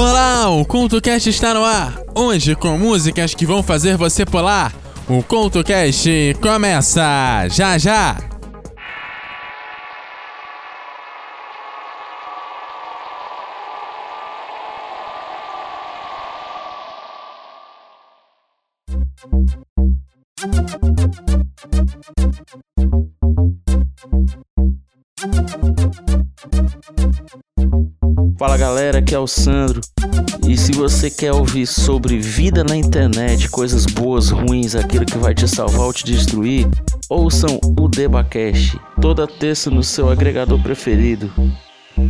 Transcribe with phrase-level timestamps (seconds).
[0.00, 1.98] Olá, o CultoCast está no ar.
[2.14, 4.72] Hoje com músicas que vão fazer você pular.
[5.08, 8.16] O CultoCast começa já já.
[28.38, 29.80] Fala galera, aqui é o Sandro.
[30.48, 35.34] E se você quer ouvir sobre vida na internet, coisas boas, ruins, aquilo que vai
[35.34, 36.68] te salvar ou te destruir,
[37.08, 41.32] ouçam o Debacast toda terça no seu agregador preferido.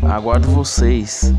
[0.03, 1.33] Aguardo vocês.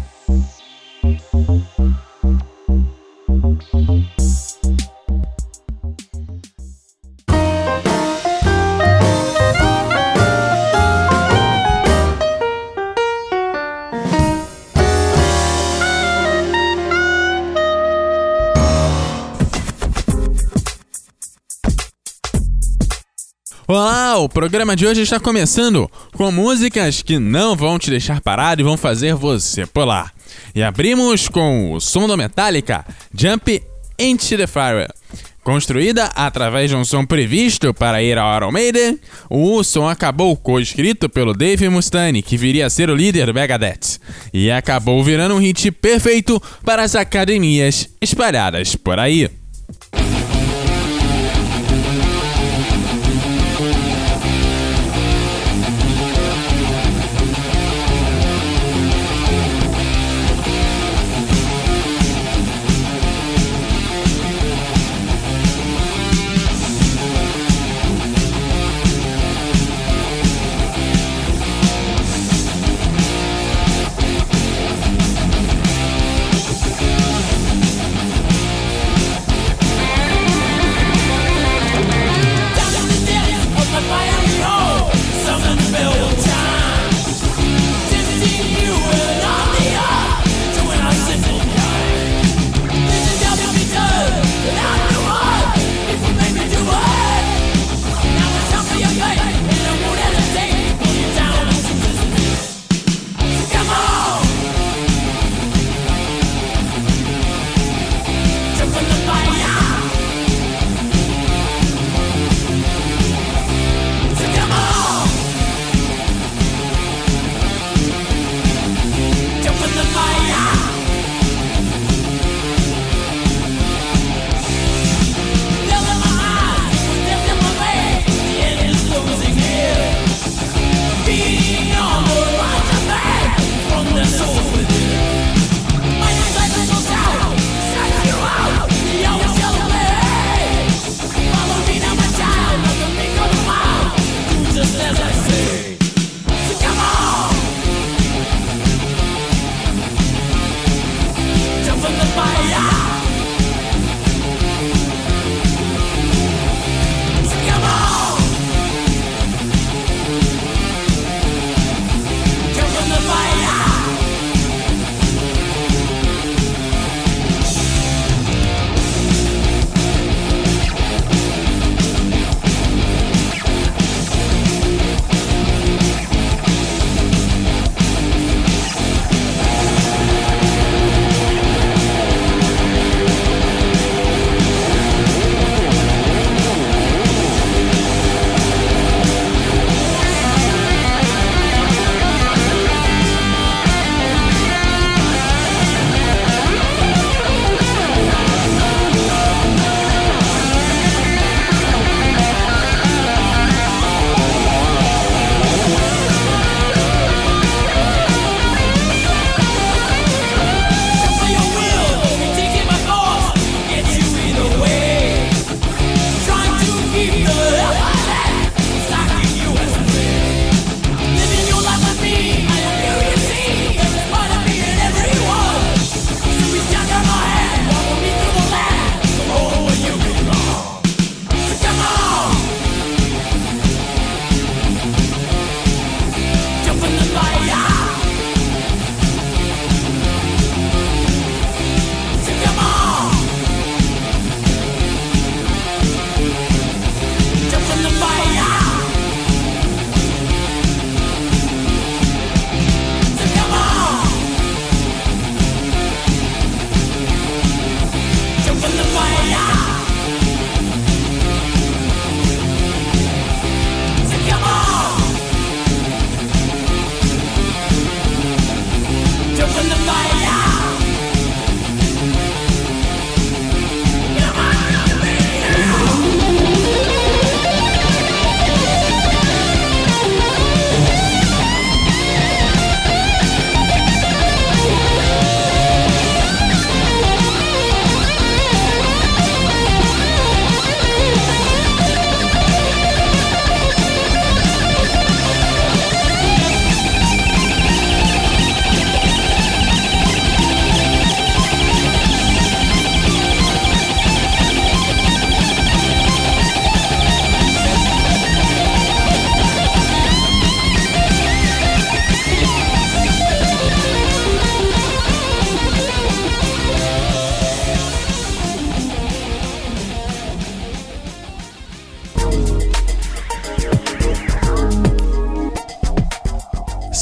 [23.71, 28.61] Olá, o programa de hoje está começando com músicas que não vão te deixar parado
[28.61, 30.11] e vão fazer você pular.
[30.55, 33.61] E abrimos com o som do Metallica, Jump
[33.99, 34.87] Into the Fire.
[35.43, 41.07] Construída através de um som previsto para ir ao Iron Maiden, o som acabou co-escrito
[41.07, 43.99] pelo Dave Mustaine, que viria a ser o líder do Megadeth,
[44.33, 49.29] e acabou virando um hit perfeito para as academias espalhadas por aí.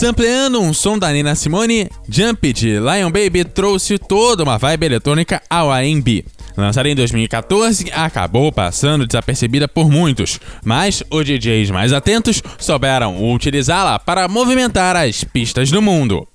[0.07, 5.41] Sampleando um som da Nina Simone, Jump de Lion Baby trouxe toda uma vibe eletrônica
[5.49, 6.23] ao R&B.
[6.55, 13.99] Lançada em 2014, acabou passando desapercebida por muitos, mas os DJs mais atentos souberam utilizá-la
[13.99, 16.25] para movimentar as pistas do mundo.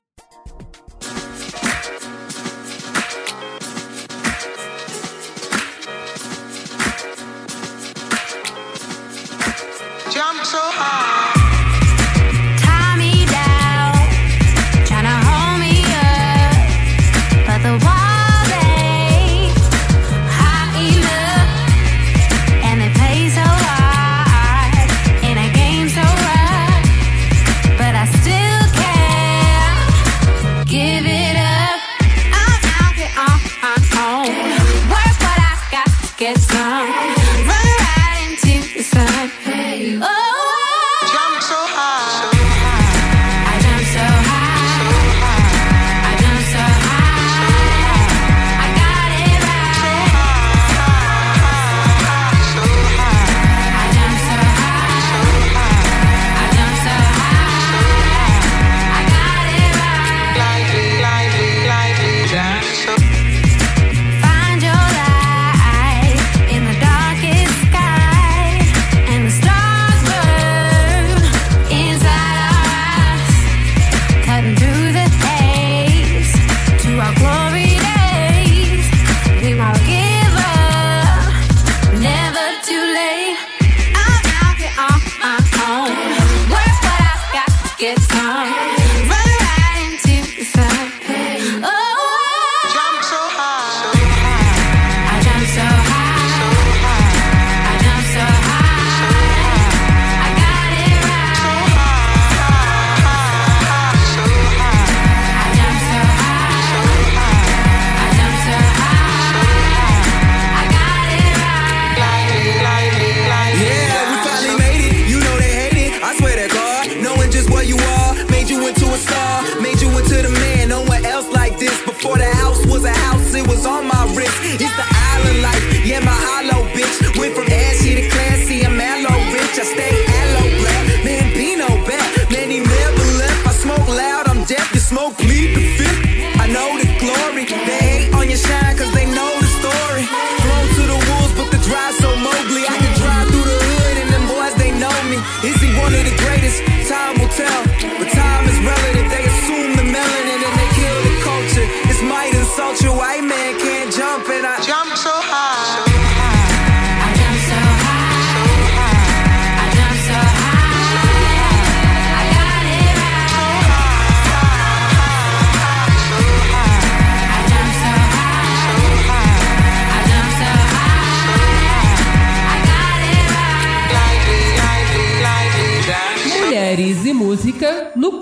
[124.61, 127.19] It's the island life, yeah, my hollow bitch.
[127.19, 129.57] Went from ashy to classy, I'm mellow rich.
[129.57, 132.05] I stay aloe black, man, be no back.
[132.31, 133.47] Many never left.
[133.49, 134.69] I smoke loud, I'm deaf.
[134.75, 136.05] You smoke, leave the fifth.
[136.37, 138.92] I know the glory, they hate on your shine, cause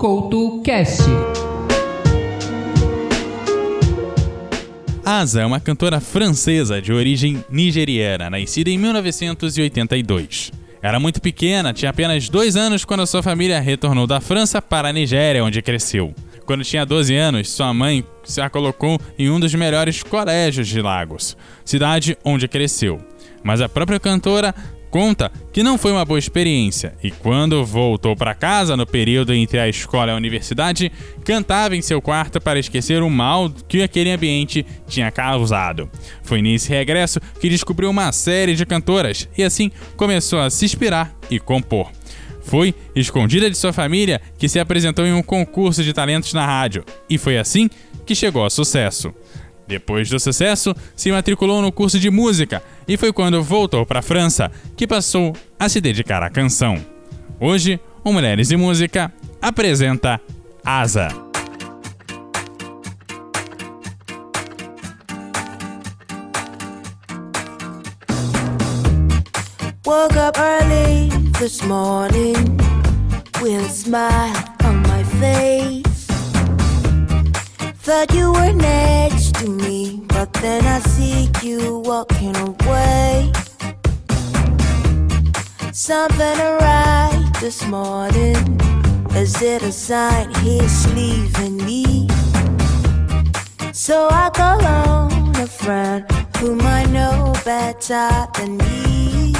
[0.01, 1.03] Couto Cast.
[5.05, 10.53] Asa é uma cantora francesa de origem nigeriana, nascida em 1982.
[10.81, 14.93] Era muito pequena, tinha apenas dois anos quando sua família retornou da França para a
[14.93, 16.15] Nigéria, onde cresceu.
[16.47, 20.81] Quando tinha 12 anos, sua mãe se a colocou em um dos melhores colégios de
[20.81, 23.03] Lagos, cidade onde cresceu.
[23.45, 24.55] Mas a própria cantora
[24.91, 29.59] conta que não foi uma boa experiência e quando voltou para casa no período entre
[29.59, 30.91] a escola e a universidade,
[31.25, 35.89] cantava em seu quarto para esquecer o mal que aquele ambiente tinha causado.
[36.23, 41.15] Foi nesse regresso que descobriu uma série de cantoras e assim começou a se inspirar
[41.31, 41.91] e compor.
[42.43, 46.85] Foi escondida de sua família que se apresentou em um concurso de talentos na rádio
[47.09, 47.71] e foi assim
[48.05, 49.15] que chegou ao sucesso.
[49.71, 54.03] Depois do sucesso, se matriculou no curso de música e foi quando voltou para a
[54.03, 56.85] França que passou a se dedicar à canção.
[57.39, 60.21] Hoje, o Mulheres e Música apresenta
[60.65, 61.07] Asa.
[69.87, 72.59] Woke up early this morning
[73.41, 74.35] with a smile
[74.65, 75.91] on my face.
[77.83, 83.33] Thought you were next to me, but then I see you walking away.
[85.73, 88.37] Something right this morning.
[89.15, 92.07] Is it a sign he's leaving me?
[93.73, 96.05] So I call on a friend
[96.37, 99.35] who might know better than me.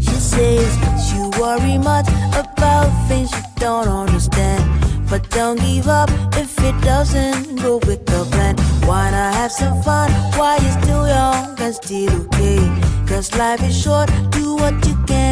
[0.00, 0.68] She says
[1.12, 4.64] you worry much about things you don't understand.
[5.08, 8.57] But don't give up if it doesn't go with the plan.
[8.88, 12.58] Wanna have some fun while you're still young and still okay.
[13.06, 15.27] Cause life is short, do what you can.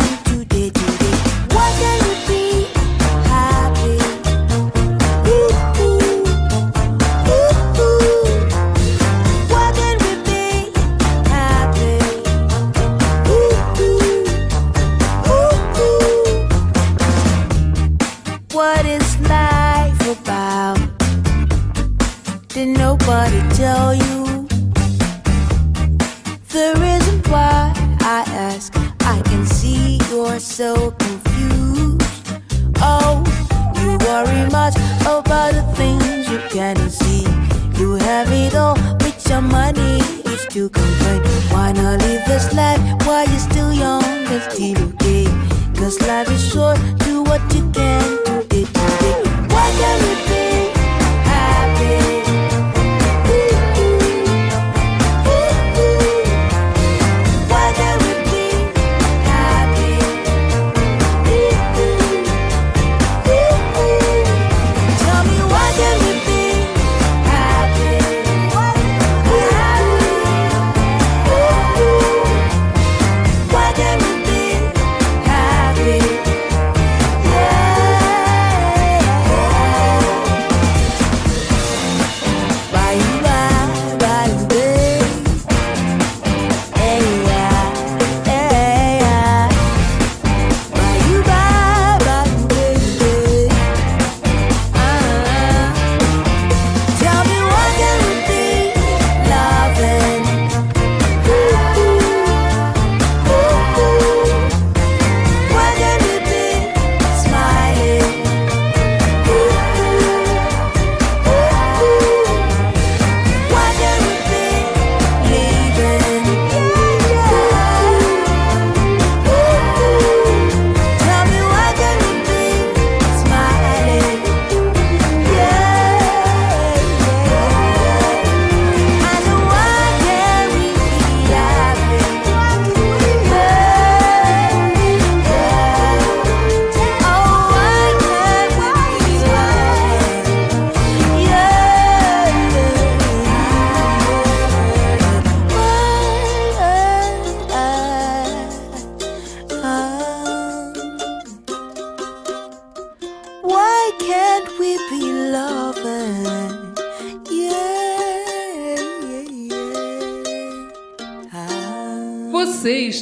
[46.07, 46.36] love you.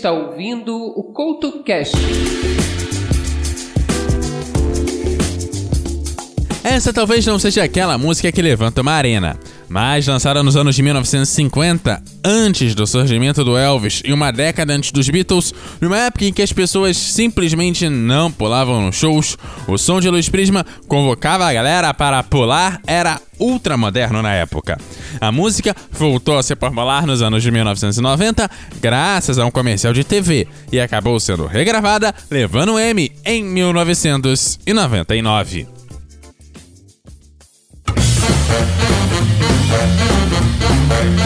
[0.05, 1.97] está ouvindo o CoutoCast.
[6.63, 10.83] Essa talvez não seja aquela música que levanta uma arena, mas lançada nos anos de
[10.83, 16.33] 1950, antes do surgimento do Elvis e uma década antes dos Beatles, numa época em
[16.33, 21.53] que as pessoas simplesmente não pulavam nos shows, o som de Luz Prisma convocava a
[21.53, 24.79] galera para pular era ultramoderno na época.
[25.21, 30.05] A música voltou a se popular nos anos de 1990 graças a um comercial de
[30.05, 35.67] TV e acabou sendo regravada, levando o M em 1999.
[39.75, 41.24] Bye.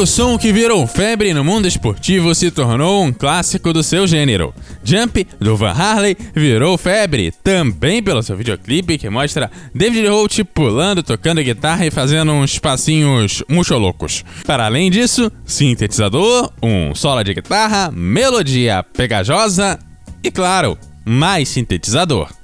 [0.00, 4.54] O som que virou febre no mundo esportivo se tornou um clássico do seu gênero.
[4.82, 11.02] Jump, do Van Harley, virou febre, também pelo seu videoclipe que mostra David Holt pulando,
[11.02, 14.24] tocando guitarra e fazendo uns passinhos muxolocos.
[14.46, 19.78] Para além disso, sintetizador, um solo de guitarra, melodia pegajosa
[20.24, 22.39] e, claro, mais sintetizador.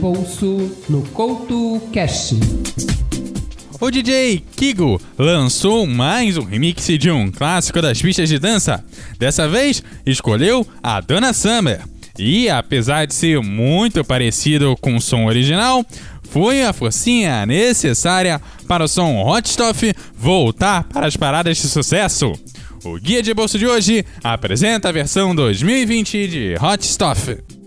[0.00, 2.32] bolso no Couto Cash.
[3.78, 8.82] O DJ Kigo lançou mais um remix de um clássico das pistas de dança.
[9.18, 11.82] Dessa vez, escolheu a Donna Summer.
[12.18, 15.84] E apesar de ser muito parecido com o som original,
[16.30, 22.32] foi a forcinha necessária para o som Hot Stuff voltar para as paradas de sucesso.
[22.82, 27.59] O Guia de Bolso de hoje apresenta a versão 2020 de Hot Stuff.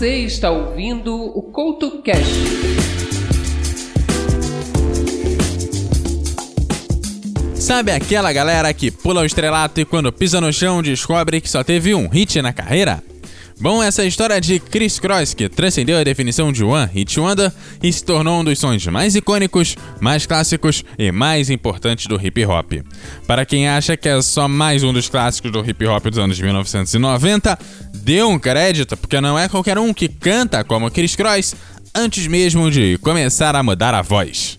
[0.00, 2.16] Você está ouvindo o Couto Cash.
[7.54, 11.62] Sabe aquela galera que pula o estrelato e quando pisa no chão descobre que só
[11.62, 13.02] teve um hit na carreira?
[13.60, 17.52] Bom, essa é história de Chris Cross, que transcendeu a definição de One Hit Wonder
[17.82, 22.42] e se tornou um dos sons mais icônicos, mais clássicos e mais importantes do hip
[22.46, 22.72] hop.
[23.26, 26.40] Para quem acha que é só mais um dos clássicos do hip hop dos anos
[26.40, 27.58] 1990,
[27.96, 31.54] dê um crédito, porque não é qualquer um que canta como Chris Cross
[31.94, 34.58] antes mesmo de começar a mudar a voz.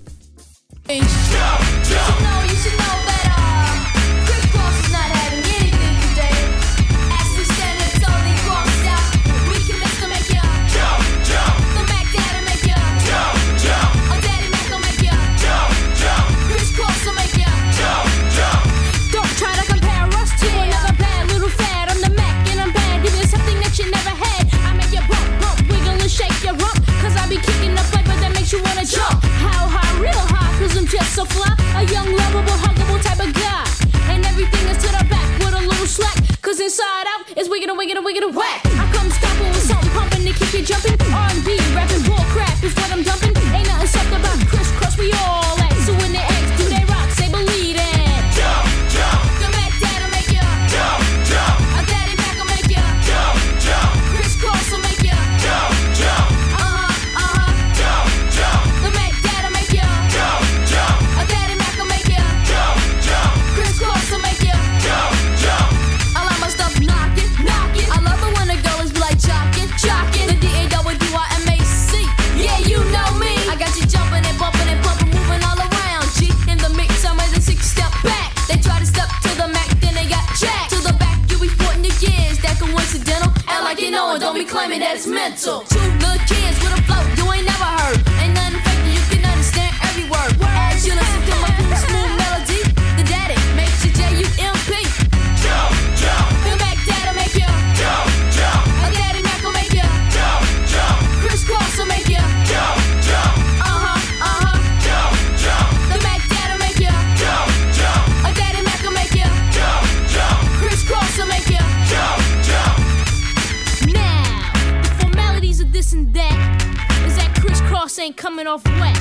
[118.41, 118.97] coming off wet.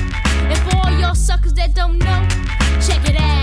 [0.51, 2.27] And for all y'all suckers that don't know,
[2.79, 3.40] check it out.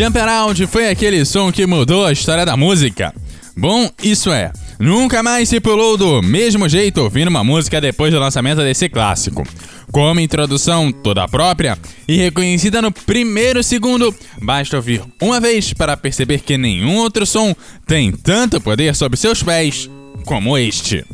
[0.00, 3.12] Jump Around foi aquele som que mudou a história da música.
[3.54, 4.50] Bom, isso é.
[4.78, 9.46] Nunca mais se pulou do mesmo jeito ouvindo uma música depois do lançamento desse clássico.
[9.92, 11.76] Como introdução toda própria
[12.08, 17.54] e reconhecida no primeiro segundo, basta ouvir uma vez para perceber que nenhum outro som
[17.86, 19.90] tem tanto poder sobre seus pés
[20.24, 21.04] como este.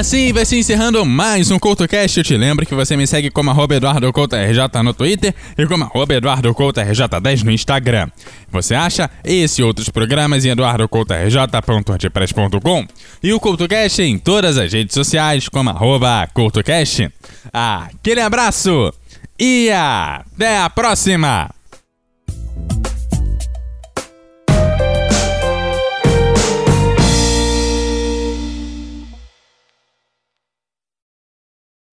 [0.00, 2.18] Assim vai se encerrando mais um CoutoCast.
[2.18, 6.14] Eu te lembro que você me segue como arroba EduardoCoutoRJ no Twitter e como arroba
[6.14, 8.08] EduardoCoutoRJ10 no Instagram.
[8.50, 12.86] Você acha esse e outros programas em eduardocoutorj.wordpress.com
[13.22, 17.10] e o CoutoCast em todas as redes sociais como arroba CoutoCast.
[17.52, 18.94] Aquele abraço
[19.38, 21.59] e até a próxima!